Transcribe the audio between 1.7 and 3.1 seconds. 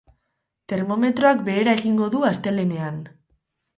egingo du astelehenean.